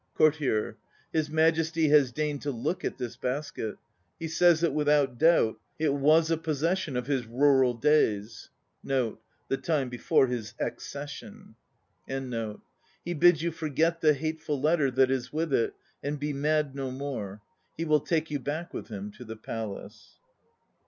[0.15, 0.77] COURTIER.
[1.13, 3.75] His Majesty has deigned to look at this basket.
[4.19, 8.49] He says that with out doubt it was a possession of his rural days.
[8.81, 9.17] 1
[9.55, 10.49] He bids
[13.43, 17.41] you forget the hateful letter that is with it and be mad no more.
[17.77, 20.17] He will take you back with him to the palace.